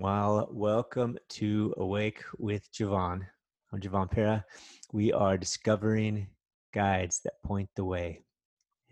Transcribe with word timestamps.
Well, 0.00 0.48
welcome 0.52 1.18
to 1.30 1.74
Awake 1.76 2.22
with 2.38 2.70
Javon. 2.72 3.26
I'm 3.72 3.80
Javon 3.80 4.08
Pera. 4.08 4.44
We 4.92 5.12
are 5.12 5.36
discovering 5.36 6.28
guides 6.72 7.18
that 7.24 7.42
point 7.44 7.68
the 7.74 7.84
way. 7.84 8.22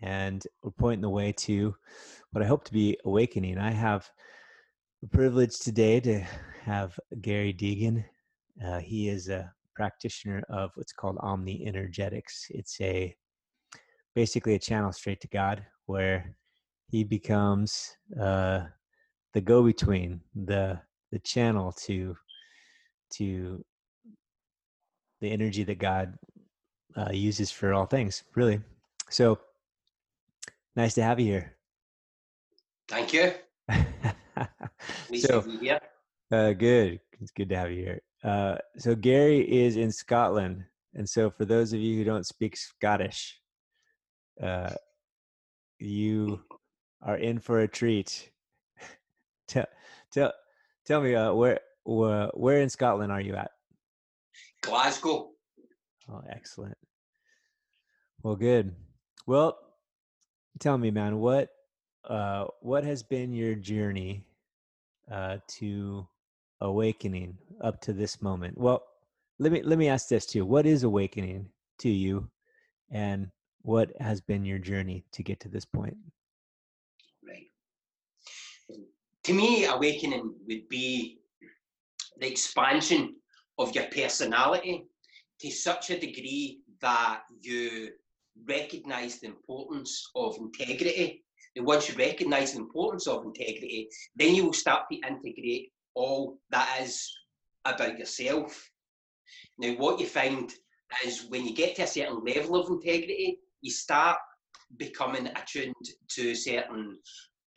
And 0.01 0.45
we're 0.61 0.71
pointing 0.71 1.03
the 1.03 1.09
way 1.09 1.31
to 1.31 1.73
what 2.31 2.43
I 2.43 2.45
hope 2.45 2.65
to 2.65 2.73
be 2.73 2.97
awakening. 3.05 3.57
I 3.57 3.71
have 3.71 4.05
the 5.01 5.07
privilege 5.07 5.57
today 5.59 6.01
to 6.01 6.19
have 6.65 6.99
Gary 7.21 7.53
Deegan. 7.53 8.03
Uh, 8.61 8.79
he 8.79 9.07
is 9.07 9.29
a 9.29 9.49
practitioner 9.77 10.43
of 10.49 10.71
what's 10.75 10.91
called 10.91 11.19
Omni 11.21 11.65
Energetics. 11.65 12.47
It's 12.49 12.81
a 12.81 13.15
basically 14.13 14.55
a 14.55 14.59
channel 14.59 14.91
straight 14.91 15.21
to 15.21 15.29
God 15.29 15.65
where 15.85 16.35
he 16.89 17.05
becomes 17.05 17.95
uh, 18.19 18.65
the 19.33 19.39
go-between, 19.39 20.19
the 20.35 20.81
the 21.11 21.19
channel 21.19 21.71
to 21.85 22.15
to 23.13 23.63
the 25.21 25.31
energy 25.31 25.63
that 25.63 25.79
God 25.79 26.13
uh, 26.95 27.11
uses 27.11 27.51
for 27.51 27.73
all 27.73 27.85
things, 27.85 28.23
really. 28.35 28.59
So 29.09 29.39
nice 30.75 30.93
to 30.95 31.03
have 31.03 31.19
you 31.19 31.27
here. 31.27 31.55
Thank 32.87 33.13
you. 33.13 33.33
so, 35.15 35.43
uh, 36.31 36.53
good. 36.53 36.99
It's 37.19 37.31
good 37.31 37.49
to 37.49 37.57
have 37.57 37.71
you 37.71 37.83
here. 37.83 38.01
Uh, 38.23 38.55
so 38.77 38.95
Gary 38.95 39.39
is 39.39 39.77
in 39.77 39.91
Scotland, 39.91 40.63
and 40.93 41.07
so 41.07 41.29
for 41.29 41.45
those 41.45 41.73
of 41.73 41.79
you 41.79 41.97
who 41.97 42.03
don't 42.03 42.25
speak 42.25 42.55
Scottish, 42.55 43.39
uh, 44.41 44.73
you 45.79 46.41
are 47.01 47.17
in 47.17 47.39
for 47.39 47.59
a 47.59 47.67
treat. 47.67 48.31
tell, 49.47 49.65
tell, 50.11 50.31
tell 50.87 51.01
me, 51.01 51.13
uh, 51.13 51.33
where, 51.33 51.59
where, 51.83 52.29
where 52.33 52.61
in 52.61 52.69
Scotland 52.69 53.11
are 53.11 53.21
you 53.21 53.35
at? 53.35 53.51
Glasgow. 54.61 55.31
Oh, 56.09 56.21
excellent. 56.29 56.77
Well, 58.23 58.35
good. 58.35 58.73
Well, 59.25 59.57
tell 60.59 60.77
me, 60.77 60.89
man, 60.89 61.19
what, 61.19 61.49
uh, 62.09 62.45
what 62.61 62.83
has 62.83 63.03
been 63.03 63.33
your 63.33 63.55
journey, 63.55 64.25
uh, 65.11 65.37
to 65.47 66.07
awakening 66.61 67.37
up 67.61 67.81
to 67.81 67.93
this 67.93 68.21
moment? 68.21 68.57
Well, 68.57 68.83
let 69.39 69.51
me 69.51 69.61
let 69.61 69.77
me 69.77 69.87
ask 69.87 70.07
this 70.07 70.25
too. 70.25 70.45
What 70.45 70.65
is 70.65 70.83
awakening 70.83 71.49
to 71.79 71.89
you, 71.89 72.29
and 72.89 73.29
what 73.61 73.91
has 73.99 74.19
been 74.19 74.45
your 74.45 74.57
journey 74.57 75.05
to 75.11 75.23
get 75.23 75.39
to 75.41 75.49
this 75.49 75.65
point? 75.65 75.95
To 79.27 79.33
me, 79.33 79.65
awakening 79.65 80.33
would 80.47 80.69
be 80.69 81.19
the 82.17 82.27
expansion 82.27 83.13
of 83.59 83.75
your 83.75 83.83
personality 83.85 84.85
to 85.41 85.51
such 85.51 85.89
a 85.89 85.99
degree 85.99 86.61
that 86.79 87.23
you 87.41 87.89
recognize 88.47 89.19
the 89.19 89.27
importance 89.27 90.09
of 90.15 90.37
integrity. 90.37 91.25
And 91.57 91.65
once 91.65 91.89
you 91.89 91.95
recognize 91.95 92.53
the 92.53 92.59
importance 92.59 93.05
of 93.05 93.25
integrity, 93.25 93.89
then 94.15 94.33
you 94.33 94.45
will 94.45 94.53
start 94.53 94.83
to 94.89 94.97
integrate 95.05 95.73
all 95.93 96.37
that 96.51 96.79
is 96.81 97.13
about 97.65 97.99
yourself. 97.99 98.71
Now, 99.57 99.73
what 99.73 99.99
you 99.99 100.05
find 100.05 100.53
is 101.05 101.25
when 101.27 101.45
you 101.45 101.53
get 101.53 101.75
to 101.75 101.83
a 101.83 101.87
certain 101.87 102.23
level 102.23 102.55
of 102.55 102.69
integrity, 102.69 103.39
you 103.59 103.71
start 103.71 104.19
becoming 104.77 105.27
attuned 105.27 105.75
to 106.11 106.33
certain 106.33 106.97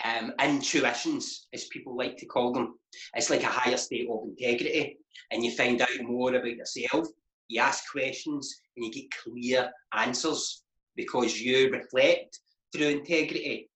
um, 0.05 0.33
intuitions, 0.43 1.49
as 1.53 1.65
people 1.67 1.97
like 1.97 2.17
to 2.19 2.27
call 2.27 2.53
them. 2.53 2.79
It's 3.15 3.31
like 3.31 3.43
a 3.43 3.47
higher 3.47 3.77
state 3.77 4.09
of 4.11 4.21
integrity, 4.25 4.99
and 5.31 5.45
you 5.45 5.53
find 5.53 5.81
out 5.81 5.89
more 6.03 6.35
about 6.35 6.57
yourself. 6.57 7.09
You 7.49 7.61
ask 7.61 7.91
questions 7.91 8.61
and 8.77 8.87
you 8.87 8.93
get 8.93 9.11
clear 9.23 9.71
answers 9.93 10.63
because 10.97 11.41
you 11.41 11.71
reflect 11.71 12.39
through 12.73 12.89
integrity 12.89 13.69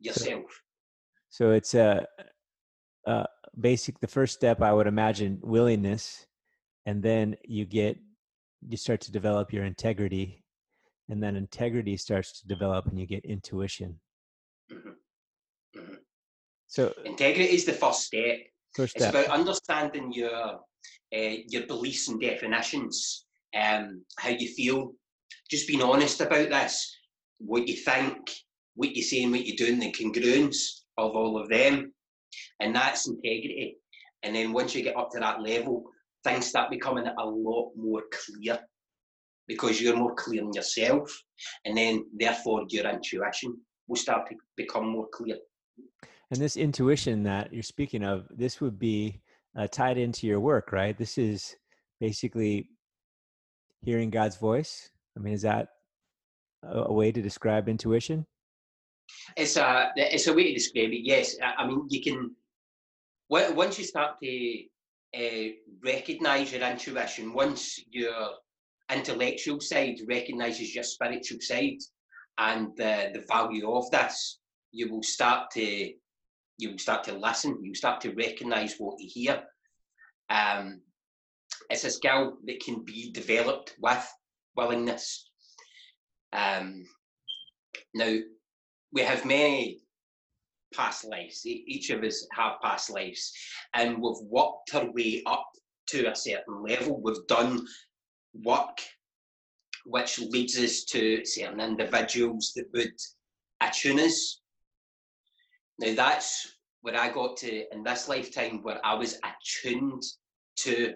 yourself. 0.00 0.44
So, 1.28 1.46
so 1.46 1.50
it's 1.52 1.74
a, 1.74 2.06
a 3.06 3.26
basic. 3.58 4.00
The 4.00 4.08
first 4.08 4.34
step, 4.34 4.60
I 4.62 4.72
would 4.72 4.86
imagine, 4.86 5.38
willingness, 5.42 6.26
and 6.84 7.02
then 7.02 7.36
you 7.44 7.64
get 7.64 7.98
you 8.68 8.76
start 8.76 9.00
to 9.02 9.12
develop 9.12 9.52
your 9.52 9.64
integrity, 9.64 10.42
and 11.08 11.22
then 11.22 11.36
integrity 11.36 11.96
starts 11.96 12.40
to 12.40 12.48
develop, 12.48 12.86
and 12.86 12.98
you 12.98 13.06
get 13.06 13.24
intuition. 13.24 14.00
So 16.76 16.92
integrity 17.06 17.54
is 17.54 17.64
the 17.64 17.72
first 17.72 18.02
step. 18.02 18.36
First 18.74 18.98
step. 18.98 19.14
It's 19.14 19.28
about 19.28 19.38
understanding 19.38 20.12
your 20.12 20.60
uh, 21.16 21.36
your 21.48 21.66
beliefs 21.66 22.08
and 22.08 22.20
definitions, 22.20 23.24
um, 23.58 24.04
how 24.18 24.28
you 24.28 24.48
feel. 24.48 24.92
Just 25.50 25.66
being 25.66 25.80
honest 25.80 26.20
about 26.20 26.50
this, 26.50 26.94
what 27.38 27.66
you 27.66 27.76
think, 27.76 28.18
what 28.74 28.94
you 28.94 29.02
say, 29.02 29.22
and 29.22 29.32
what 29.32 29.46
you're 29.46 29.56
doing, 29.56 29.80
the 29.80 29.90
congruence 29.90 30.82
of 30.98 31.12
all 31.12 31.40
of 31.40 31.48
them, 31.48 31.94
and 32.60 32.76
that's 32.76 33.08
integrity. 33.08 33.78
And 34.22 34.36
then 34.36 34.52
once 34.52 34.74
you 34.74 34.82
get 34.82 34.98
up 34.98 35.08
to 35.12 35.20
that 35.20 35.40
level, 35.40 35.84
things 36.24 36.44
start 36.44 36.70
becoming 36.70 37.06
a 37.06 37.24
lot 37.24 37.70
more 37.74 38.02
clear 38.12 38.58
because 39.48 39.80
you're 39.80 39.96
more 39.96 40.14
clear 40.14 40.42
in 40.42 40.52
yourself, 40.52 41.10
and 41.64 41.74
then 41.74 42.04
therefore 42.14 42.66
your 42.68 42.84
intuition 42.84 43.56
will 43.88 43.96
start 43.96 44.28
to 44.28 44.34
become 44.58 44.86
more 44.90 45.08
clear. 45.10 45.38
And 46.30 46.40
this 46.40 46.56
intuition 46.56 47.22
that 47.24 47.52
you're 47.52 47.62
speaking 47.62 48.02
of, 48.02 48.26
this 48.30 48.60
would 48.60 48.78
be 48.78 49.20
uh, 49.56 49.68
tied 49.68 49.96
into 49.96 50.26
your 50.26 50.40
work, 50.40 50.72
right? 50.72 50.96
This 50.96 51.18
is 51.18 51.54
basically 52.00 52.68
hearing 53.82 54.10
God's 54.10 54.36
voice. 54.36 54.90
I 55.16 55.20
mean, 55.20 55.34
is 55.34 55.42
that 55.42 55.68
a, 56.64 56.84
a 56.84 56.92
way 56.92 57.12
to 57.12 57.22
describe 57.22 57.68
intuition? 57.68 58.26
It's 59.36 59.56
a 59.56 59.92
it's 59.94 60.26
a 60.26 60.34
way 60.34 60.44
to 60.44 60.54
describe 60.54 60.90
it. 60.90 61.06
Yes, 61.06 61.36
I 61.40 61.64
mean 61.66 61.86
you 61.88 62.02
can 62.02 62.34
once 63.30 63.78
you 63.78 63.84
start 63.84 64.16
to 64.22 64.62
uh, 65.16 65.48
recognize 65.84 66.52
your 66.52 66.62
intuition, 66.62 67.32
once 67.32 67.80
your 67.90 68.30
intellectual 68.92 69.60
side 69.60 69.98
recognizes 70.08 70.74
your 70.74 70.84
spiritual 70.84 71.40
side 71.40 71.78
and 72.38 72.76
the 72.76 73.10
the 73.14 73.24
value 73.28 73.70
of 73.70 73.88
this, 73.92 74.40
you 74.72 74.90
will 74.90 75.04
start 75.04 75.52
to 75.52 75.92
you 76.58 76.78
start 76.78 77.04
to 77.04 77.14
listen, 77.14 77.58
you 77.62 77.74
start 77.74 78.00
to 78.02 78.12
recognize 78.12 78.76
what 78.78 79.00
you 79.00 79.08
hear. 79.12 79.42
Um, 80.30 80.80
it's 81.70 81.84
a 81.84 81.90
skill 81.90 82.38
that 82.46 82.60
can 82.60 82.84
be 82.84 83.12
developed 83.12 83.74
with 83.80 84.06
willingness. 84.56 85.30
Um, 86.32 86.84
now, 87.94 88.16
we 88.92 89.02
have 89.02 89.24
many 89.24 89.80
past 90.74 91.04
lives. 91.04 91.44
Each 91.44 91.90
of 91.90 92.02
us 92.02 92.26
have 92.32 92.60
past 92.62 92.90
lives, 92.90 93.32
and 93.74 94.02
we've 94.02 94.22
worked 94.28 94.74
our 94.74 94.90
way 94.92 95.22
up 95.26 95.46
to 95.88 96.10
a 96.10 96.16
certain 96.16 96.62
level. 96.62 97.00
We've 97.00 97.26
done 97.28 97.66
work 98.34 98.80
which 99.86 100.18
leads 100.18 100.58
us 100.58 100.84
to 100.84 101.24
certain 101.24 101.60
individuals 101.60 102.52
that 102.56 102.66
would 102.74 102.92
attune 103.60 104.00
us 104.00 104.40
now 105.78 105.94
that's 105.94 106.56
where 106.82 106.96
I 106.96 107.10
got 107.10 107.36
to 107.38 107.74
in 107.74 107.82
this 107.82 108.08
lifetime 108.08 108.62
where 108.62 108.84
I 108.84 108.94
was 108.94 109.18
attuned 109.24 110.02
to 110.58 110.94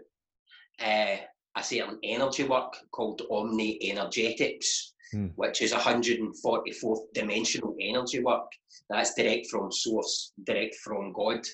uh, 0.81 1.17
a 1.57 1.63
certain 1.63 1.99
energy 2.03 2.45
work 2.45 2.77
called 2.93 3.23
Omni 3.31 3.79
Energetics, 3.91 4.95
hmm. 5.13 5.27
which 5.34 5.63
is 5.63 5.72
144th 5.72 7.13
dimensional 7.13 7.75
energy 7.81 8.21
work. 8.21 8.51
That's 8.89 9.15
direct 9.15 9.49
from 9.49 9.72
source, 9.72 10.33
direct 10.45 10.77
from 10.77 11.13
God. 11.13 11.45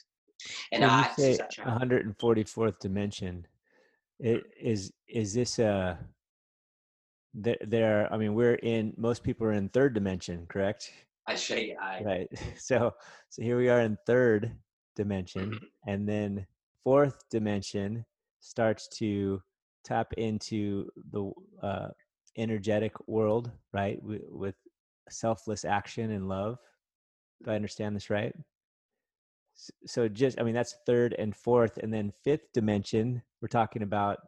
And 0.70 0.82
when 0.82 0.90
I 0.90 1.10
say 1.16 1.38
144th 1.58 2.78
dimension, 2.78 3.46
it, 4.20 4.44
is 4.60 4.92
is 5.08 5.34
this 5.34 5.58
a 5.58 5.98
there, 7.34 7.56
there? 7.66 8.12
I 8.12 8.16
mean, 8.16 8.34
we're 8.34 8.54
in. 8.54 8.94
Most 8.96 9.22
people 9.22 9.46
are 9.46 9.52
in 9.52 9.68
third 9.70 9.94
dimension, 9.94 10.46
correct? 10.48 10.92
I 11.26 11.34
say 11.34 11.76
I. 11.80 12.02
Right. 12.02 12.28
So 12.58 12.92
so 13.28 13.42
here 13.42 13.56
we 13.56 13.68
are 13.68 13.80
in 13.80 13.98
third 14.06 14.52
dimension, 14.94 15.50
mm-hmm. 15.50 15.90
and 15.90 16.08
then 16.08 16.46
fourth 16.84 17.28
dimension 17.30 18.04
starts 18.40 18.88
to 18.98 19.42
tap 19.84 20.12
into 20.16 20.88
the 21.12 21.30
uh, 21.62 21.88
energetic 22.36 22.92
world, 23.08 23.50
right? 23.72 24.02
With, 24.02 24.22
with 24.28 24.54
selfless 25.08 25.64
action 25.64 26.10
and 26.10 26.28
love. 26.28 26.58
Do 27.44 27.50
I 27.50 27.54
understand 27.54 27.94
this 27.94 28.10
right? 28.10 28.34
So 29.86 30.08
just, 30.08 30.38
I 30.38 30.42
mean, 30.42 30.54
that's 30.54 30.76
third 30.86 31.14
and 31.18 31.34
fourth, 31.34 31.78
and 31.78 31.92
then 31.92 32.12
fifth 32.24 32.52
dimension. 32.52 33.22
We're 33.40 33.48
talking 33.48 33.82
about 33.82 34.18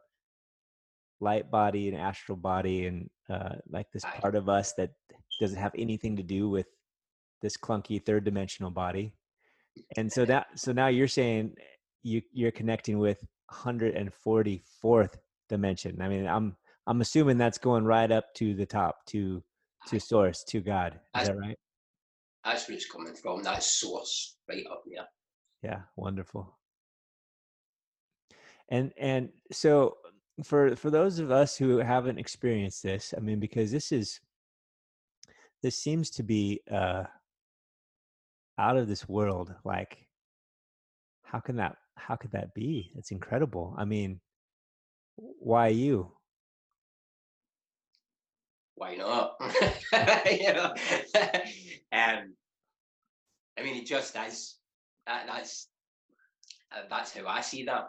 light 1.20 1.50
body 1.50 1.88
and 1.88 1.96
astral 1.96 2.36
body, 2.36 2.86
and 2.86 3.10
uh, 3.28 3.56
like 3.68 3.90
this 3.92 4.04
part 4.20 4.36
of 4.36 4.48
us 4.48 4.72
that 4.74 4.90
doesn't 5.40 5.58
have 5.58 5.72
anything 5.76 6.16
to 6.16 6.22
do 6.22 6.48
with 6.48 6.66
this 7.42 7.56
clunky 7.56 8.04
third 8.04 8.24
dimensional 8.24 8.70
body 8.70 9.12
and 9.96 10.12
so 10.12 10.24
that 10.24 10.46
so 10.56 10.72
now 10.72 10.88
you're 10.88 11.08
saying 11.08 11.54
you 12.02 12.22
you're 12.32 12.50
connecting 12.50 12.98
with 12.98 13.24
144th 13.52 15.14
dimension. 15.48 16.00
I 16.00 16.08
mean, 16.08 16.26
I'm 16.26 16.56
I'm 16.86 17.00
assuming 17.00 17.38
that's 17.38 17.58
going 17.58 17.84
right 17.84 18.10
up 18.10 18.32
to 18.34 18.54
the 18.54 18.66
top 18.66 19.04
to 19.06 19.42
to 19.88 20.00
source 20.00 20.44
to 20.44 20.60
God. 20.60 20.94
Is 20.94 21.00
That's- 21.14 21.28
that 21.28 21.36
right? 21.38 21.58
That's 22.44 22.68
where 22.68 22.76
it's 22.76 22.90
coming 22.90 23.14
from. 23.14 23.42
That 23.42 23.62
source 23.62 24.36
right 24.48 24.64
up 24.70 24.82
there. 24.86 25.06
Yeah, 25.62 25.80
wonderful. 25.96 26.56
And 28.70 28.92
and 28.96 29.30
so 29.50 29.96
for 30.44 30.76
for 30.76 30.90
those 30.90 31.18
of 31.18 31.30
us 31.30 31.56
who 31.56 31.78
haven't 31.78 32.18
experienced 32.18 32.82
this, 32.82 33.12
I 33.16 33.20
mean, 33.20 33.40
because 33.40 33.70
this 33.70 33.92
is 33.92 34.20
this 35.62 35.76
seems 35.76 36.10
to 36.10 36.22
be 36.22 36.60
uh 36.70 37.04
out 38.58 38.76
of 38.76 38.88
this 38.88 39.08
world. 39.08 39.54
Like, 39.64 40.06
how 41.22 41.40
can 41.40 41.56
that 41.56 41.76
how 41.96 42.16
could 42.16 42.32
that 42.32 42.54
be? 42.54 42.92
It's 42.96 43.10
incredible. 43.10 43.74
I 43.76 43.84
mean, 43.84 44.20
why 45.16 45.68
you? 45.68 46.12
Why 48.74 48.94
not? 48.94 49.34
you 50.30 50.52
know, 50.52 50.72
um, 51.92 52.34
I 53.58 53.62
mean, 53.62 53.76
it 53.76 53.86
just 53.86 54.16
is. 54.16 54.56
That, 55.06 55.26
that's 55.26 55.68
uh, 56.72 56.82
that's 56.88 57.16
how 57.16 57.26
I 57.26 57.40
see 57.40 57.64
that. 57.64 57.88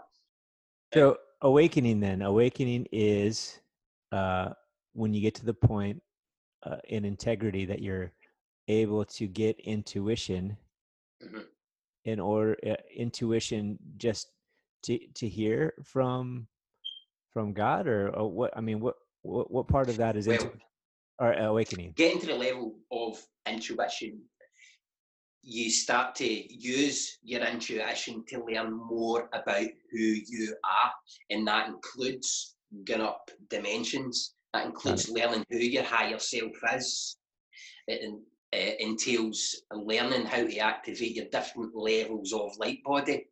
So 0.94 1.18
awakening 1.42 2.00
then, 2.00 2.22
awakening 2.22 2.88
is 2.92 3.60
uh 4.12 4.50
when 4.94 5.14
you 5.14 5.22
get 5.22 5.36
to 5.36 5.46
the 5.46 5.54
point 5.54 6.02
uh, 6.64 6.78
in 6.88 7.06
integrity 7.06 7.66
that 7.66 7.82
you're 7.82 8.12
able 8.70 9.04
to 9.04 9.28
get 9.28 9.60
intuition 9.60 10.56
Mhm. 11.22 11.46
in 12.06 12.20
order 12.20 12.56
uh, 12.66 12.76
intuition 12.96 13.78
just 13.98 14.32
to 14.84 14.98
to 15.16 15.28
hear 15.28 15.74
from 15.84 16.48
from 17.34 17.52
God 17.54 17.88
or, 17.88 18.10
or 18.16 18.32
what 18.32 18.56
I 18.56 18.62
mean 18.62 18.80
what 18.80 18.96
what, 19.24 19.52
what 19.52 19.68
part 19.68 19.90
of 19.90 19.98
that 19.98 20.16
is 20.16 20.28
Well, 20.28 20.42
intu- 20.42 20.60
or 21.20 21.34
awakening 21.34 21.94
getting 21.98 22.22
to 22.22 22.28
the 22.28 22.36
level 22.36 22.80
of 22.92 23.22
intuition, 23.46 24.22
you 25.42 25.70
start 25.70 26.16
to 26.16 26.26
use 26.26 27.18
your 27.24 27.42
intuition 27.42 28.24
to 28.28 28.44
learn 28.46 28.72
more 28.74 29.30
about 29.34 29.68
who 29.92 30.00
you 30.00 30.56
are, 30.64 30.92
and 31.30 31.46
that 31.48 31.68
includes 31.68 32.56
going 32.86 33.02
up 33.02 33.30
dimensions. 33.50 34.36
That 34.54 34.66
includes 34.66 35.10
learning 35.10 35.46
who 35.50 35.58
your 35.58 35.84
higher 35.84 36.20
self 36.20 36.52
is. 36.74 37.18
It 37.88 38.02
en- 38.54 38.70
uh, 38.70 38.76
entails 38.80 39.62
learning 39.74 40.26
how 40.26 40.46
to 40.46 40.58
activate 40.58 41.16
your 41.16 41.26
different 41.32 41.76
levels 41.76 42.34
of 42.34 42.58
light 42.58 42.84
body. 42.84 43.26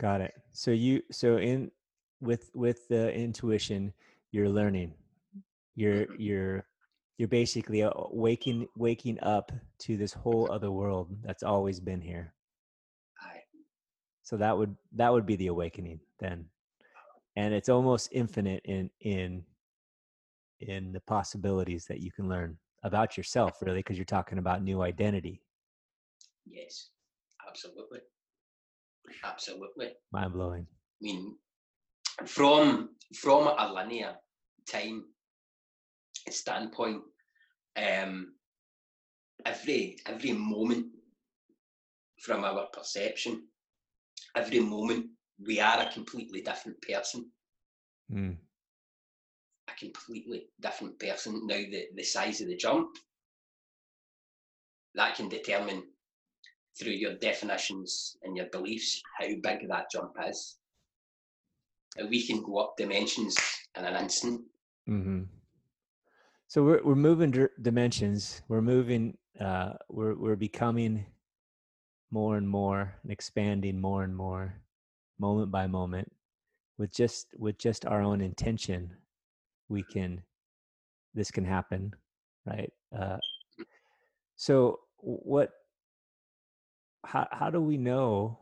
got 0.00 0.20
it 0.20 0.34
so 0.52 0.70
you 0.72 1.00
so 1.12 1.36
in 1.38 1.70
with 2.20 2.50
with 2.54 2.88
the 2.88 3.12
intuition 3.14 3.92
you're 4.32 4.48
learning 4.48 4.92
you're 5.76 6.06
Mhm. 6.06 6.16
you're 6.18 6.66
you're 7.16 7.28
basically 7.28 7.82
uh, 7.84 7.92
waking 8.10 8.66
waking 8.76 9.18
up 9.22 9.52
to 9.78 9.96
this 9.96 10.12
whole 10.12 10.50
other 10.50 10.72
world 10.72 11.16
that's 11.22 11.44
always 11.44 11.78
been 11.78 12.00
here 12.00 12.34
Aye. 13.20 13.44
so 14.24 14.36
that 14.36 14.58
would 14.58 14.76
that 14.92 15.12
would 15.12 15.26
be 15.26 15.36
the 15.36 15.46
awakening 15.46 16.00
then 16.18 16.50
and 17.36 17.54
it's 17.54 17.68
almost 17.68 18.08
infinite 18.10 18.62
in 18.64 18.90
in 19.00 19.44
in 20.60 20.92
the 20.92 21.00
possibilities 21.00 21.86
that 21.86 22.00
you 22.00 22.10
can 22.12 22.28
learn 22.28 22.56
about 22.82 23.16
yourself 23.16 23.60
really 23.62 23.78
because 23.78 23.96
you're 23.96 24.04
talking 24.04 24.38
about 24.38 24.62
new 24.62 24.82
identity. 24.82 25.40
Yes, 26.46 26.90
absolutely, 27.48 28.00
absolutely. 29.24 29.92
mind-blowing. 30.12 30.66
I 30.70 31.04
mean, 31.04 31.36
from 32.26 32.90
from 33.16 33.48
a 33.48 33.72
linear 33.72 34.14
time 34.70 35.04
standpoint, 36.30 37.02
um, 37.76 38.34
every 39.46 39.96
every 40.06 40.32
moment 40.32 40.86
from 42.20 42.44
our 42.44 42.66
perception, 42.72 43.42
every 44.36 44.60
moment 44.60 45.06
we 45.44 45.60
are 45.60 45.80
a 45.80 45.92
completely 45.92 46.42
different 46.42 46.80
person, 46.82 47.30
Mm, 48.12 48.36
a 49.68 49.72
completely 49.78 50.46
different 50.60 50.98
person. 50.98 51.46
Now 51.46 51.56
the, 51.56 51.86
the 51.94 52.02
size 52.02 52.40
of 52.40 52.48
the 52.48 52.56
jump, 52.56 52.90
that 54.94 55.16
can 55.16 55.28
determine 55.28 55.82
through 56.78 56.92
your 56.92 57.14
definitions 57.14 58.16
and 58.22 58.36
your 58.36 58.46
beliefs 58.46 59.00
how 59.18 59.26
big 59.26 59.68
that 59.68 59.90
jump 59.90 60.12
is. 60.28 60.56
Uh, 62.00 62.06
We 62.08 62.26
can 62.26 62.42
go 62.42 62.58
up 62.58 62.76
dimensions 62.76 63.36
in 63.76 63.84
an 63.84 64.02
instant. 64.02 64.42
hmm 64.86 65.22
so 66.46 66.62
we're 66.62 66.82
we're 66.84 66.94
moving 66.94 67.30
dir- 67.30 67.52
dimensions 67.62 68.42
we're 68.48 68.60
moving 68.62 69.16
uh 69.40 69.72
we're 69.88 70.14
we're 70.14 70.36
becoming 70.36 71.06
more 72.10 72.36
and 72.36 72.48
more 72.48 72.94
and 73.02 73.10
expanding 73.10 73.80
more 73.80 74.04
and 74.04 74.14
more 74.14 74.54
moment 75.18 75.50
by 75.50 75.66
moment 75.66 76.12
with 76.78 76.92
just 76.92 77.28
with 77.38 77.58
just 77.58 77.86
our 77.86 78.02
own 78.02 78.20
intention 78.20 78.90
we 79.74 79.82
can 79.82 80.22
this 81.14 81.30
can 81.30 81.44
happen 81.44 81.92
right? 82.46 82.72
Uh 82.96 83.18
so 84.36 84.80
what 84.98 85.50
how 87.04 87.26
how 87.32 87.50
do 87.50 87.60
we 87.60 87.76
know 87.76 88.38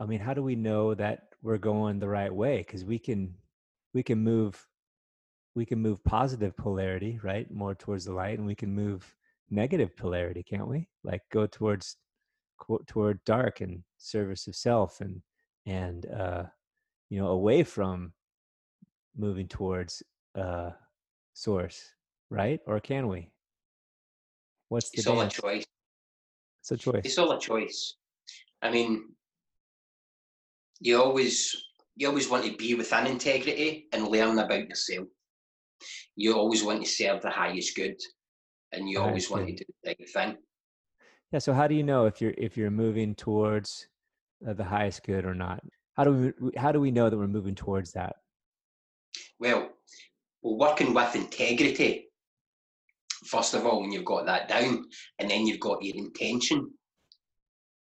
i 0.00 0.04
mean 0.04 0.20
how 0.20 0.34
do 0.34 0.42
we 0.42 0.56
know 0.56 0.94
that 0.94 1.28
we're 1.44 1.58
going 1.58 1.98
the 1.98 2.08
right 2.08 2.34
way? 2.34 2.58
Because 2.58 2.84
we 2.84 2.98
can 2.98 3.34
we 3.92 4.02
can 4.02 4.18
move 4.18 4.66
we 5.54 5.64
can 5.66 5.78
move 5.78 6.02
positive 6.02 6.56
polarity 6.56 7.20
right 7.22 7.48
more 7.52 7.74
towards 7.74 8.06
the 8.06 8.12
light 8.12 8.38
and 8.38 8.46
we 8.46 8.54
can 8.56 8.74
move 8.74 9.14
negative 9.50 9.94
polarity 9.96 10.42
can't 10.42 10.66
we? 10.66 10.88
Like 11.04 11.20
go 11.30 11.46
towards 11.46 11.96
toward 12.86 13.22
dark 13.24 13.60
and 13.60 13.84
service 13.98 14.46
of 14.46 14.56
self 14.56 15.00
and 15.00 15.20
and 15.66 16.06
uh 16.06 16.44
you 17.10 17.20
know 17.20 17.28
away 17.28 17.62
from 17.62 18.14
moving 19.16 19.46
towards 19.46 20.02
uh 20.36 20.70
source 21.32 21.94
right 22.30 22.60
or 22.66 22.80
can 22.80 23.08
we 23.08 23.30
what's 24.68 24.90
the 24.90 24.98
It's 24.98 25.06
all 25.06 25.20
a 25.20 25.28
choice. 25.28 25.64
it's 26.60 26.70
a 26.70 26.76
choice 26.76 27.02
It's 27.04 27.18
all 27.18 27.32
a 27.32 27.38
choice. 27.40 27.96
I 28.62 28.70
mean, 28.70 29.04
you 30.80 31.00
always 31.02 31.54
you 31.96 32.08
always 32.08 32.28
want 32.28 32.44
to 32.44 32.56
be 32.56 32.74
within 32.74 33.06
integrity 33.06 33.86
and 33.92 34.08
learn 34.08 34.38
about 34.38 34.68
yourself. 34.68 35.06
You 36.16 36.34
always 36.36 36.64
want 36.64 36.82
to 36.84 36.88
serve 36.90 37.22
the 37.22 37.30
highest 37.30 37.76
good, 37.76 37.96
and 38.72 38.88
you 38.88 39.00
always 39.00 39.30
want 39.30 39.46
to 39.46 39.52
do 39.54 39.64
the 39.82 39.88
right 39.90 40.10
thing. 40.10 40.36
yeah 41.32 41.38
so 41.40 41.52
how 41.52 41.66
do 41.68 41.74
you 41.74 41.82
know 41.82 42.06
if 42.06 42.20
you're 42.20 42.34
if 42.38 42.56
you're 42.56 42.70
moving 42.70 43.14
towards 43.14 43.88
uh, 44.48 44.52
the 44.54 44.64
highest 44.64 45.02
good 45.04 45.24
or 45.24 45.34
not 45.34 45.60
how 45.96 46.04
do 46.04 46.12
we 46.40 46.50
how 46.56 46.72
do 46.72 46.80
we 46.80 46.90
know 46.90 47.08
that 47.10 47.16
we're 47.16 47.26
moving 47.38 47.54
towards 47.54 47.92
that 47.92 48.16
Well, 49.38 49.70
well, 50.44 50.58
working 50.58 50.94
with 50.94 51.16
integrity, 51.16 52.08
first 53.26 53.54
of 53.54 53.64
all, 53.66 53.80
when 53.80 53.90
you've 53.90 54.04
got 54.04 54.26
that 54.26 54.46
down, 54.48 54.84
and 55.18 55.30
then 55.30 55.46
you've 55.46 55.58
got 55.58 55.82
your 55.82 55.96
intention 55.96 56.70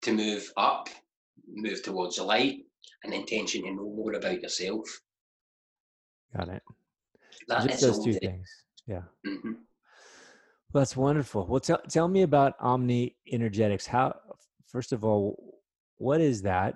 to 0.02 0.12
move 0.12 0.50
up, 0.56 0.88
move 1.48 1.82
towards 1.82 2.16
the 2.16 2.24
light, 2.24 2.60
and 3.02 3.12
intention 3.12 3.62
to 3.62 3.74
know 3.74 3.82
more 3.82 4.14
about 4.14 4.40
yourself. 4.40 4.86
got 6.36 6.48
it 6.48 6.62
That 7.48 7.66
just 7.66 7.80
those 7.80 8.04
two 8.04 8.14
things 8.14 8.48
yeah 8.86 9.02
Mhm. 9.26 9.54
Well, 10.72 10.80
that's 10.82 10.96
wonderful. 10.96 11.46
Well, 11.46 11.60
tell 11.60 11.80
tell 11.88 12.08
me 12.08 12.22
about 12.22 12.54
Omni 12.60 13.16
Energetics. 13.32 13.86
How, 13.86 14.20
first 14.66 14.92
of 14.92 15.04
all, 15.04 15.54
what 15.96 16.20
is 16.20 16.42
that 16.42 16.74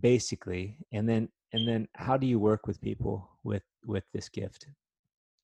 basically, 0.00 0.78
and 0.92 1.06
then 1.08 1.28
and 1.52 1.68
then 1.68 1.88
how 1.94 2.16
do 2.16 2.26
you 2.26 2.38
work 2.38 2.66
with 2.66 2.80
people 2.80 3.28
with 3.42 3.64
with 3.84 4.04
this 4.12 4.28
gift? 4.28 4.66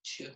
Sure. 0.02 0.32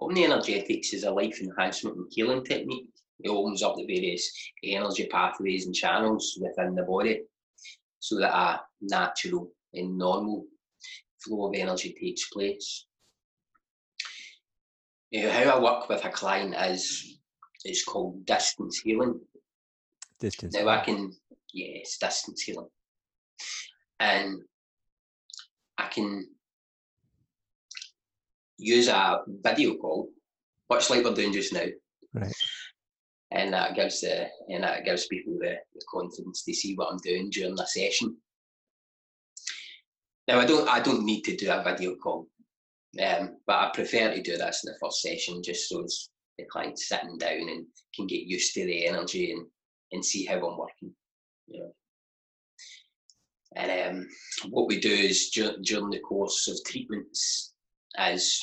Omni 0.00 0.24
Energetics 0.24 0.92
is 0.92 1.04
a 1.04 1.10
life 1.10 1.40
enhancement 1.40 1.96
and 1.96 2.06
healing 2.10 2.44
technique. 2.44 2.88
It 3.20 3.30
opens 3.30 3.62
up 3.62 3.74
the 3.76 3.86
various 3.86 4.30
energy 4.62 5.06
pathways 5.06 5.66
and 5.66 5.74
channels 5.74 6.38
within 6.40 6.74
the 6.74 6.84
body 6.84 7.22
so 7.98 8.18
that 8.18 8.32
a 8.32 8.60
natural 8.80 9.50
and 9.74 9.98
normal 9.98 10.46
flow 11.18 11.48
of 11.48 11.54
energy 11.56 11.96
takes 12.00 12.28
place. 12.28 12.86
Now, 15.10 15.30
how 15.30 15.58
I 15.58 15.62
work 15.62 15.88
with 15.88 16.04
a 16.04 16.10
client 16.10 16.54
is 16.54 17.18
it's 17.64 17.84
called 17.84 18.24
distance 18.24 18.78
healing. 18.78 19.20
Distance. 20.20 20.54
Now 20.54 20.68
I 20.68 20.84
can, 20.84 21.12
yes, 21.52 21.96
distance 21.98 22.42
healing, 22.42 22.68
and 24.00 24.40
I 25.76 25.86
can 25.88 26.28
use 28.58 28.88
a 28.88 29.20
video 29.42 29.74
call, 29.76 30.10
much 30.68 30.90
like 30.90 31.04
we're 31.04 31.14
doing 31.14 31.32
just 31.32 31.52
now, 31.52 31.64
Right. 32.14 32.32
and 33.30 33.52
that 33.52 33.74
gives 33.74 34.00
the 34.00 34.28
and 34.48 34.64
that 34.64 34.84
gives 34.84 35.06
people 35.06 35.34
the, 35.38 35.56
the 35.74 35.82
confidence 35.90 36.42
to 36.44 36.54
see 36.54 36.74
what 36.74 36.90
I'm 36.92 36.98
doing 36.98 37.30
during 37.30 37.54
the 37.54 37.66
session. 37.66 38.16
Now 40.26 40.40
I 40.40 40.44
don't 40.46 40.68
I 40.68 40.80
don't 40.80 41.04
need 41.04 41.22
to 41.22 41.36
do 41.36 41.50
a 41.50 41.62
video 41.62 41.94
call, 41.96 42.28
um, 43.02 43.36
but 43.46 43.56
I 43.56 43.70
prefer 43.72 44.12
to 44.12 44.22
do 44.22 44.36
this 44.36 44.64
in 44.64 44.72
the 44.72 44.78
first 44.80 45.00
session 45.02 45.42
just 45.42 45.68
so 45.68 45.86
the 46.38 46.44
client's 46.44 46.88
sitting 46.88 47.18
down 47.18 47.48
and 47.48 47.66
can 47.94 48.06
get 48.06 48.22
used 48.22 48.54
to 48.54 48.64
the 48.66 48.86
energy 48.86 49.32
and 49.32 49.46
and 49.92 50.04
see 50.04 50.24
how 50.26 50.34
I'm 50.36 50.58
working. 50.58 50.92
You 51.46 51.60
know. 51.60 51.72
And 53.56 53.96
um, 53.96 54.08
what 54.50 54.68
we 54.68 54.78
do 54.78 54.90
is 54.92 55.30
dur- 55.30 55.56
during 55.62 55.88
the 55.90 56.00
course 56.00 56.48
of 56.48 56.62
treatments, 56.66 57.47
as 57.96 58.40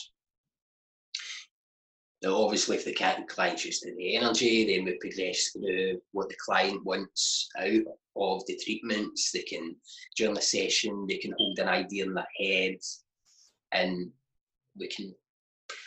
obviously 2.25 2.77
if 2.77 2.85
the 2.85 3.25
client's 3.27 3.65
used 3.65 3.83
to 3.83 3.95
the 3.95 4.15
energy, 4.15 4.65
then 4.65 4.85
we 4.85 4.97
progress 4.97 5.49
through 5.49 6.01
what 6.11 6.29
the 6.29 6.35
client 6.43 6.83
wants 6.83 7.49
out 7.57 7.83
of 8.15 8.45
the 8.47 8.59
treatments. 8.63 9.31
They 9.31 9.41
can, 9.41 9.75
during 10.15 10.33
the 10.33 10.41
session, 10.41 11.05
they 11.07 11.17
can 11.17 11.33
hold 11.37 11.59
an 11.59 11.67
idea 11.67 12.05
in 12.05 12.13
their 12.13 12.27
head 12.39 12.77
and 13.71 14.09
we 14.77 14.87
can 14.87 15.13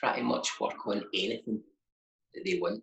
pretty 0.01 0.23
much 0.23 0.61
work 0.61 0.87
on 0.87 1.03
anything 1.15 1.61
that 2.35 2.45
they 2.45 2.59
want. 2.61 2.83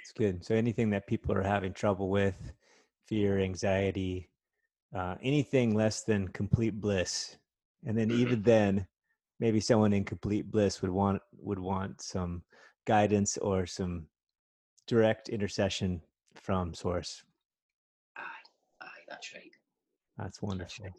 It's 0.00 0.12
good. 0.12 0.44
So 0.44 0.54
anything 0.54 0.90
that 0.90 1.06
people 1.06 1.34
are 1.36 1.42
having 1.42 1.72
trouble 1.72 2.08
with, 2.08 2.52
fear, 3.06 3.38
anxiety, 3.38 4.30
uh, 4.94 5.16
anything 5.22 5.74
less 5.74 6.02
than 6.02 6.28
complete 6.28 6.80
bliss. 6.80 7.36
And 7.86 7.96
then 7.96 8.08
mm-hmm. 8.08 8.20
even 8.20 8.42
then, 8.42 8.86
maybe 9.40 9.60
someone 9.60 9.92
in 9.92 10.04
complete 10.04 10.50
bliss 10.50 10.82
would 10.82 10.90
want 10.90 11.20
would 11.38 11.58
want 11.58 12.00
some 12.00 12.42
guidance 12.86 13.36
or 13.38 13.66
some 13.66 14.06
direct 14.86 15.28
intercession 15.28 16.00
from 16.34 16.74
source. 16.74 17.24
Aye 18.16 18.22
aye 18.82 19.04
that's 19.08 19.34
right 19.34 19.50
that's 20.18 20.42
wonderful. 20.42 20.64
That's, 20.64 20.80
right. 20.80 20.92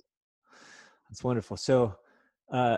that's 1.09 1.23
wonderful. 1.23 1.57
So 1.57 1.95
uh 2.51 2.77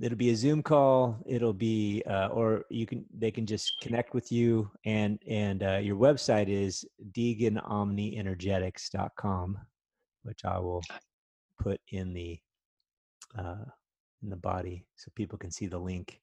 it'll 0.00 0.16
be 0.16 0.30
a 0.30 0.36
zoom 0.36 0.62
call 0.62 1.18
it'll 1.26 1.52
be 1.52 2.02
uh, 2.08 2.28
or 2.28 2.64
you 2.70 2.86
can 2.86 3.04
they 3.16 3.30
can 3.30 3.44
just 3.46 3.74
connect 3.82 4.14
with 4.14 4.32
you 4.32 4.70
and 4.84 5.18
and 5.26 5.62
uh, 5.62 5.76
your 5.76 5.96
website 5.96 6.48
is 6.48 6.86
deeganomnienergetics.com 7.12 9.58
which 10.22 10.42
i 10.44 10.58
will 10.58 10.80
put 11.58 11.78
in 11.88 12.14
the 12.14 12.38
uh, 13.38 13.64
in 14.22 14.30
the 14.30 14.36
body 14.36 14.84
so 14.96 15.10
people 15.14 15.38
can 15.38 15.50
see 15.50 15.66
the 15.66 15.78
link. 15.78 16.20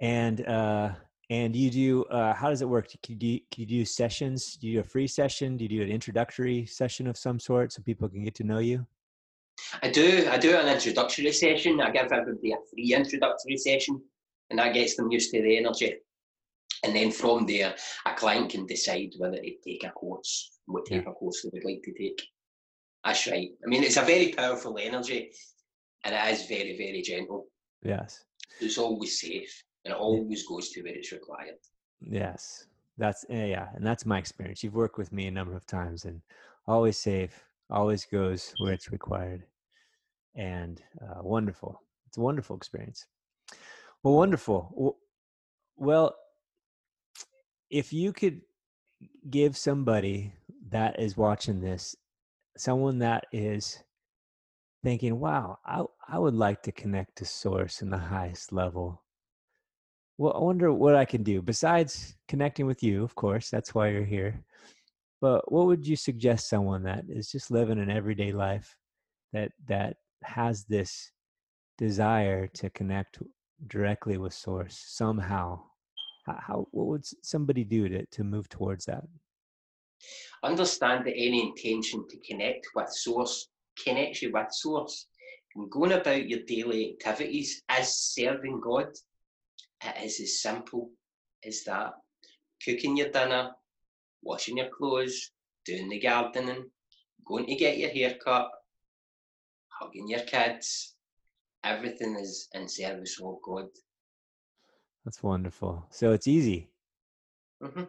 And 0.00 0.46
uh 0.46 0.90
and 1.30 1.54
you 1.54 1.70
do 1.70 2.04
uh 2.04 2.34
how 2.34 2.50
does 2.50 2.62
it 2.62 2.68
work? 2.68 2.88
Can 3.02 3.18
you, 3.20 3.40
do, 3.50 3.60
you 3.60 3.66
do 3.66 3.84
sessions? 3.84 4.56
Do 4.56 4.68
you 4.68 4.74
do 4.74 4.80
a 4.80 4.84
free 4.84 5.06
session? 5.06 5.56
Do 5.56 5.64
you 5.64 5.68
do 5.68 5.82
an 5.82 5.90
introductory 5.90 6.66
session 6.66 7.06
of 7.06 7.16
some 7.16 7.38
sort 7.38 7.72
so 7.72 7.82
people 7.82 8.08
can 8.08 8.24
get 8.24 8.34
to 8.36 8.44
know 8.44 8.58
you? 8.58 8.86
I 9.82 9.90
do 9.90 10.28
i 10.30 10.38
do 10.38 10.56
an 10.56 10.68
introductory 10.68 11.32
session. 11.32 11.80
I 11.80 11.90
give 11.90 12.12
everybody 12.12 12.52
a 12.52 12.56
free 12.70 12.94
introductory 12.94 13.56
session 13.56 14.00
and 14.50 14.58
that 14.58 14.74
gets 14.74 14.96
them 14.96 15.10
used 15.10 15.30
to 15.32 15.42
the 15.42 15.58
energy. 15.58 15.94
And 16.84 16.94
then 16.94 17.10
from 17.10 17.46
there 17.46 17.74
a 18.06 18.14
client 18.14 18.50
can 18.50 18.66
decide 18.66 19.10
whether 19.18 19.38
to 19.38 19.54
take 19.66 19.84
a 19.84 19.90
course 19.90 20.52
what 20.66 20.88
type 20.88 21.04
yeah. 21.04 21.10
of 21.10 21.16
course 21.16 21.42
they 21.42 21.50
would 21.52 21.64
like 21.64 21.82
to 21.82 21.92
take. 21.92 22.22
That's 23.04 23.26
right. 23.26 23.50
I 23.64 23.68
mean 23.68 23.82
it's 23.82 23.96
a 23.96 24.02
very 24.02 24.32
powerful 24.32 24.78
energy 24.78 25.32
and 26.04 26.14
it 26.14 26.32
is 26.32 26.46
very, 26.46 26.76
very 26.76 27.02
gentle. 27.02 27.46
Yes. 27.82 28.24
It's 28.60 28.78
always 28.78 29.20
safe 29.20 29.64
and 29.84 29.92
it 29.92 29.98
always 29.98 30.46
goes 30.46 30.70
to 30.70 30.82
where 30.82 30.94
it's 30.94 31.12
required. 31.12 31.54
Yes. 32.00 32.66
That's 32.98 33.24
yeah, 33.30 33.68
and 33.74 33.86
that's 33.86 34.04
my 34.04 34.18
experience. 34.18 34.64
You've 34.64 34.74
worked 34.74 34.98
with 34.98 35.12
me 35.12 35.28
a 35.28 35.30
number 35.30 35.54
of 35.54 35.64
times 35.66 36.04
and 36.04 36.20
always 36.66 36.98
safe, 36.98 37.44
always 37.70 38.04
goes 38.04 38.52
where 38.58 38.72
it's 38.72 38.90
required. 38.90 39.44
And 40.34 40.82
uh, 41.00 41.22
wonderful. 41.22 41.80
It's 42.08 42.18
a 42.18 42.20
wonderful 42.20 42.56
experience. 42.56 43.06
Well, 44.02 44.14
wonderful. 44.14 44.96
Well, 45.76 46.16
if 47.70 47.92
you 47.92 48.12
could 48.12 48.40
give 49.30 49.56
somebody 49.56 50.32
that 50.70 50.98
is 50.98 51.16
watching 51.16 51.60
this, 51.60 51.94
someone 52.56 52.98
that 52.98 53.26
is 53.32 53.82
thinking, 54.82 55.18
wow, 55.18 55.58
I, 55.64 55.84
I 56.08 56.18
would 56.18 56.34
like 56.34 56.62
to 56.62 56.72
connect 56.72 57.16
to 57.16 57.24
source 57.24 57.82
in 57.82 57.90
the 57.90 57.98
highest 57.98 58.52
level. 58.52 59.02
Well, 60.16 60.32
I 60.34 60.40
wonder 60.40 60.72
what 60.72 60.96
I 60.96 61.04
can 61.04 61.22
do 61.22 61.42
besides 61.42 62.16
connecting 62.26 62.66
with 62.66 62.82
you, 62.82 63.04
of 63.04 63.14
course, 63.14 63.50
that's 63.50 63.74
why 63.74 63.88
you're 63.88 64.04
here. 64.04 64.44
But 65.20 65.50
what 65.50 65.66
would 65.66 65.86
you 65.86 65.96
suggest 65.96 66.48
someone 66.48 66.82
that 66.84 67.04
is 67.08 67.30
just 67.30 67.50
living 67.50 67.78
an 67.78 67.90
everyday 67.90 68.32
life 68.32 68.76
that 69.32 69.52
that 69.66 69.96
has 70.22 70.64
this 70.64 71.10
desire 71.76 72.46
to 72.48 72.70
connect 72.70 73.18
directly 73.66 74.18
with 74.18 74.32
source 74.32 74.84
somehow? 74.86 75.60
How, 76.26 76.38
how 76.40 76.68
what 76.70 76.86
would 76.86 77.04
somebody 77.22 77.64
do 77.64 77.88
to, 77.88 78.06
to 78.06 78.24
move 78.24 78.48
towards 78.48 78.84
that? 78.86 79.04
Understand 80.44 81.06
that 81.06 81.16
any 81.16 81.48
intention 81.48 82.06
to 82.08 82.16
connect 82.18 82.66
with 82.74 82.88
source 82.90 83.48
connects 83.84 84.22
you 84.22 84.32
with 84.32 84.52
source. 84.52 85.06
And 85.56 85.70
going 85.70 85.92
about 85.92 86.28
your 86.28 86.40
daily 86.46 86.92
activities 86.92 87.62
as 87.68 87.96
serving 87.96 88.60
God, 88.60 88.88
it 89.82 90.04
is 90.04 90.20
as 90.20 90.42
simple 90.42 90.90
as 91.44 91.64
that. 91.64 91.94
Cooking 92.64 92.96
your 92.96 93.10
dinner, 93.10 93.50
washing 94.22 94.58
your 94.58 94.68
clothes, 94.68 95.30
doing 95.64 95.88
the 95.88 96.00
gardening, 96.00 96.70
going 97.24 97.46
to 97.46 97.54
get 97.54 97.78
your 97.78 97.90
hair 97.90 98.16
cut, 98.22 98.50
hugging 99.68 100.08
your 100.08 100.20
kids. 100.20 100.94
Everything 101.64 102.16
is 102.16 102.48
in 102.54 102.68
service 102.68 103.18
of 103.22 103.36
God. 103.44 103.66
That's 105.04 105.22
wonderful. 105.22 105.86
So 105.90 106.12
it's 106.12 106.28
easy. 106.28 106.68
Mm-hmm. 107.62 107.84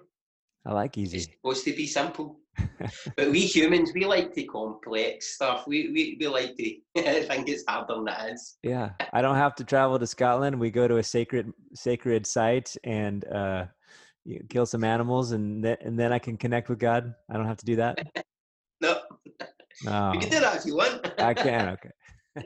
I 0.66 0.74
like 0.74 0.98
easy. 0.98 1.18
It's 1.18 1.28
supposed 1.28 1.66
to 1.66 1.74
be 1.74 1.88
simple. 1.88 2.40
but 3.18 3.32
we 3.32 3.42
humans, 3.42 3.92
we 3.94 4.06
like 4.06 4.34
to 4.34 4.44
complex 4.46 5.36
stuff. 5.36 5.68
We 5.68 5.90
we, 5.90 6.18
we 6.20 6.28
like 6.28 6.56
to 6.56 6.76
think 7.28 7.50
it's 7.50 7.64
harder 7.68 7.96
than 7.96 8.08
it 8.08 8.34
is. 8.34 8.58
Yeah, 8.64 8.92
I 9.14 9.22
don't 9.22 9.36
have 9.36 9.56
to 9.56 9.64
travel 9.64 10.00
to 10.00 10.08
Scotland. 10.08 10.60
We 10.60 10.72
go 10.72 10.88
to 10.88 10.98
a 10.98 11.04
sacred 11.04 11.52
sacred 11.74 12.26
site 12.26 12.76
and 12.84 13.26
uh, 13.26 13.66
kill 14.50 14.66
some 14.66 14.84
animals, 14.84 15.32
and 15.32 15.64
th- 15.64 15.80
and 15.82 16.00
then 16.00 16.14
I 16.14 16.20
can 16.20 16.38
connect 16.38 16.70
with 16.70 16.80
God. 16.80 17.14
I 17.30 17.38
don't 17.38 17.48
have 17.48 17.58
to 17.58 17.66
do 17.66 17.76
that. 17.78 18.00
no, 18.82 19.00
oh. 19.88 20.14
you 20.14 20.20
can 20.20 20.30
do 20.30 20.40
that 20.40 20.58
if 20.58 20.66
you 20.66 20.76
want. 20.76 21.14
I 21.20 21.34
can. 21.34 21.70
Okay. 21.70 22.46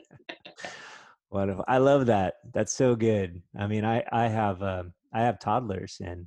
Wonderful. 1.30 1.64
I 1.66 1.78
love 1.78 2.06
that. 2.06 2.34
That's 2.52 2.72
so 2.72 2.94
good. 2.94 3.42
I 3.58 3.66
mean, 3.66 3.84
I 3.84 4.04
I 4.12 4.28
have 4.28 4.62
um, 4.62 4.92
I 5.12 5.22
have 5.22 5.38
toddlers, 5.38 6.00
and 6.04 6.26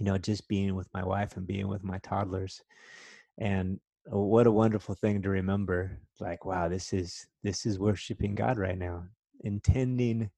you 0.00 0.06
know, 0.06 0.18
just 0.18 0.48
being 0.48 0.74
with 0.74 0.88
my 0.94 1.04
wife 1.04 1.36
and 1.36 1.46
being 1.46 1.68
with 1.68 1.84
my 1.84 1.98
toddlers. 1.98 2.62
And 3.38 3.78
uh, 4.12 4.18
what 4.18 4.46
a 4.46 4.50
wonderful 4.50 4.94
thing 4.94 5.20
to 5.22 5.28
remember 5.28 5.98
like 6.20 6.46
wow 6.46 6.68
this 6.68 6.94
is 6.94 7.26
this 7.42 7.66
is 7.66 7.78
worshiping 7.78 8.34
god 8.34 8.58
right 8.58 8.78
now 8.78 9.04
intending 9.44 10.30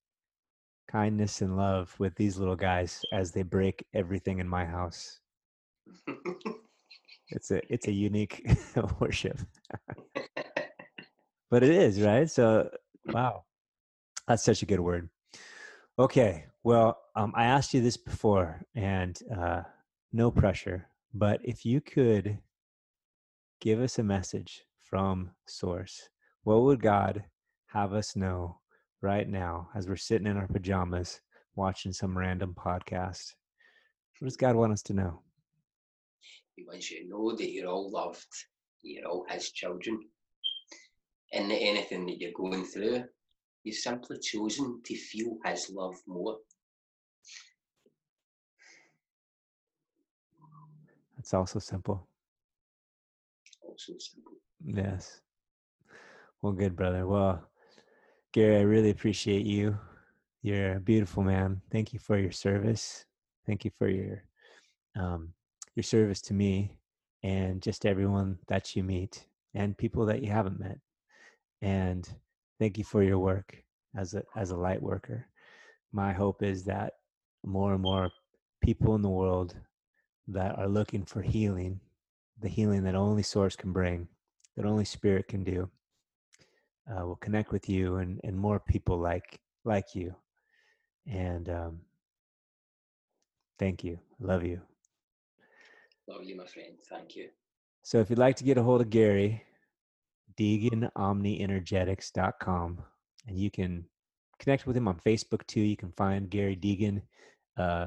kindness 0.91 1.41
and 1.41 1.57
love 1.57 1.95
with 1.99 2.15
these 2.17 2.37
little 2.37 2.57
guys 2.57 3.01
as 3.13 3.33
they 3.33 3.43
break 3.43 3.87
everything 3.95 4.39
in 4.39 4.49
my 4.49 4.65
house. 4.65 5.21
It's 7.35 7.51
a 7.51 7.63
it's 7.73 7.89
a 7.89 7.93
unique 7.93 8.47
worship. 9.01 9.39
But 11.51 11.63
it 11.63 11.71
is 11.71 12.01
right? 12.01 12.31
So 12.31 12.69
wow. 13.07 13.45
That's 14.29 14.45
such 14.45 14.63
a 14.63 14.67
good 14.67 14.81
word. 14.81 15.09
Okay 15.99 16.45
well 16.63 16.99
um, 17.17 17.33
i 17.37 17.45
asked 17.45 17.75
you 17.75 17.81
this 17.81 17.97
before 17.97 18.61
and 18.75 19.21
uh, 19.37 19.63
no 20.13 20.31
pressure 20.31 20.87
but 21.15 21.41
if 21.45 21.65
you 21.65 21.81
could 21.81 22.39
give 23.63 23.81
us 23.81 24.01
a 24.01 24.03
message 24.03 24.65
from 24.93 25.31
source. 25.47 26.09
What 26.43 26.63
would 26.63 26.83
God 26.83 27.25
have 27.67 27.95
us 27.95 28.17
know 28.17 28.59
right 29.01 29.29
now 29.29 29.69
as 29.77 29.89
we're 29.89 29.95
sitting 29.95 30.27
in 30.27 30.37
our 30.37 30.49
pajamas 30.49 31.21
watching 31.55 31.93
some 31.93 32.19
random 32.19 32.57
podcast? 32.59 33.35
What 34.19 34.27
does 34.27 34.37
God 34.37 34.57
want 34.57 34.73
us 34.73 34.83
to 34.83 34.95
know? 34.95 35.21
He 36.57 36.65
wants 36.67 36.91
you 36.91 37.05
to 37.05 37.09
know 37.09 37.37
that 37.37 37.53
you're 37.53 37.69
all 37.69 37.89
loved, 37.89 38.27
you're 38.83 39.07
all 39.07 39.25
His 39.31 39.53
children. 39.53 40.01
And 41.33 41.49
that 41.49 41.55
anything 41.55 42.05
that 42.07 42.21
you're 42.21 42.33
going 42.37 42.65
through, 42.65 43.05
you've 43.63 43.77
simply 43.77 44.19
chosen 44.19 44.83
to 44.85 44.97
feel 44.97 45.39
His 45.47 45.71
love 45.71 45.95
more. 46.09 46.39
That's 51.23 51.35
also 51.35 51.61
simple 51.61 52.09
so 53.77 53.95
simple. 53.99 54.33
Yes. 54.65 55.21
Well, 56.41 56.53
good, 56.53 56.75
brother. 56.75 57.07
Well, 57.07 57.49
Gary, 58.33 58.57
I 58.57 58.63
really 58.63 58.91
appreciate 58.91 59.47
you. 59.47 59.79
You're 60.43 60.77
a 60.77 60.81
beautiful 60.81 61.23
man. 61.23 61.61
Thank 61.71 61.93
you 61.93 62.01
for 62.01 62.19
your 62.19 62.33
service. 62.33 63.05
Thank 63.47 63.65
you 63.65 63.71
for 63.79 63.89
your 63.89 64.25
um, 64.97 65.33
your 65.77 65.85
service 65.85 66.21
to 66.23 66.35
me 66.35 66.77
and 67.23 67.63
just 67.63 67.87
everyone 67.87 68.39
that 68.49 68.75
you 68.75 68.83
meet 68.83 69.27
and 69.55 69.79
people 69.79 70.05
that 70.07 70.23
you 70.23 70.31
haven't 70.31 70.59
met. 70.59 70.79
And 71.63 72.09
thank 72.59 72.79
you 72.79 72.85
for 72.85 73.05
your 73.05 73.21
work 73.21 73.63
as 73.97 74.15
a 74.15 74.25
as 74.35 74.51
a 74.51 74.57
light 74.57 74.83
worker. 74.83 75.27
My 75.93 76.13
hope 76.13 76.43
is 76.43 76.65
that 76.65 76.95
more 77.45 77.75
and 77.75 77.83
more 77.83 78.11
people 78.61 78.97
in 78.97 79.03
the 79.03 79.09
world 79.09 79.55
that 80.33 80.59
are 80.59 80.69
looking 80.69 81.05
for 81.05 81.23
healing, 81.23 81.81
the 82.41 82.49
healing 82.49 82.83
that 82.85 82.95
only 82.95 83.23
Source 83.23 83.57
can 83.57 83.73
bring, 83.73 84.09
that 84.57 84.67
only 84.67 84.85
Spirit 84.85 85.29
can 85.29 85.45
do, 85.45 85.71
uh, 86.91 87.07
will 87.07 87.17
connect 87.17 87.53
with 87.53 87.69
you 87.69 87.97
and 87.97 88.21
and 88.25 88.37
more 88.37 88.61
people 88.61 88.99
like 88.99 89.41
like 89.65 89.95
you. 89.95 90.15
And 91.07 91.49
um, 91.49 91.81
thank 93.59 93.85
you. 93.85 93.99
Love 94.21 94.45
you. 94.45 94.61
Love 96.09 96.25
you, 96.25 96.37
my 96.37 96.47
friend. 96.47 96.75
Thank 96.89 97.15
you. 97.17 97.29
So 97.83 97.99
if 97.99 98.09
you'd 98.11 98.19
like 98.19 98.37
to 98.37 98.45
get 98.45 98.59
a 98.59 98.63
hold 98.63 98.81
of 98.81 98.91
Gary, 98.91 99.43
DeeganOmniEnergetics.com, 100.39 102.79
and 103.27 103.39
you 103.39 103.51
can 103.51 103.85
connect 104.39 104.67
with 104.67 104.77
him 104.77 104.89
on 104.89 105.01
Facebook 105.01 105.47
too. 105.47 105.61
You 105.61 105.77
can 105.77 105.93
find 105.93 106.31
Gary 106.31 106.57
Deegan. 106.57 107.03
Uh, 107.57 107.87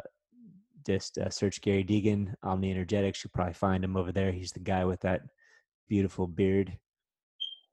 just 0.85 1.17
uh, 1.17 1.29
search 1.29 1.61
Gary 1.61 1.83
Deegan, 1.83 2.33
Omni 2.43 2.71
Energetics. 2.71 3.23
You'll 3.23 3.31
probably 3.33 3.53
find 3.53 3.83
him 3.83 3.97
over 3.97 4.11
there. 4.11 4.31
He's 4.31 4.51
the 4.51 4.59
guy 4.59 4.85
with 4.85 5.01
that 5.01 5.21
beautiful 5.89 6.27
beard. 6.27 6.77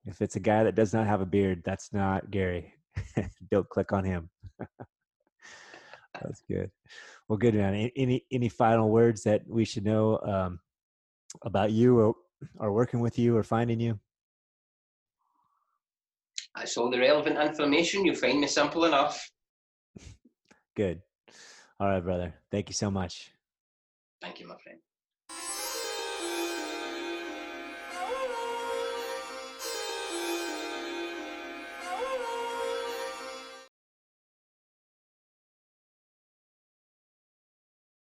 If 0.06 0.20
it's 0.20 0.36
a 0.36 0.40
guy 0.40 0.64
that 0.64 0.74
does 0.74 0.92
not 0.92 1.06
have 1.06 1.20
a 1.20 1.26
beard, 1.26 1.62
that's 1.64 1.92
not 1.92 2.30
Gary. 2.30 2.74
Don't 3.50 3.68
click 3.68 3.92
on 3.92 4.04
him. 4.04 4.30
that's 6.20 6.42
good. 6.48 6.70
Well, 7.28 7.38
good 7.38 7.54
man. 7.54 7.90
Any 7.96 8.24
any 8.32 8.48
final 8.48 8.90
words 8.90 9.22
that 9.22 9.42
we 9.46 9.64
should 9.64 9.84
know 9.84 10.18
um, 10.18 10.60
about 11.44 11.70
you 11.70 11.98
or 11.98 12.14
or 12.58 12.72
working 12.72 13.00
with 13.00 13.18
you 13.18 13.36
or 13.36 13.42
finding 13.42 13.80
you? 13.80 13.98
That's 16.56 16.76
all 16.76 16.90
the 16.90 16.98
relevant 16.98 17.38
information. 17.38 18.04
You'll 18.04 18.16
find 18.16 18.40
me 18.40 18.46
simple 18.46 18.84
enough. 18.84 19.30
Good. 20.76 21.00
All 21.82 21.88
right, 21.88 21.98
brother. 21.98 22.32
Thank 22.52 22.68
you 22.68 22.74
so 22.74 22.92
much. 22.92 23.32
Thank 24.20 24.38
you, 24.38 24.46
my 24.46 24.54
friend. 24.62 24.78